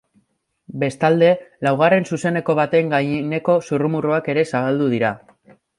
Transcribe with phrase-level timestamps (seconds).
[0.83, 1.29] Bestalde,
[1.67, 5.19] laugarren zuzeneko baten gaineko zurrumurruak ere zabaldu dira.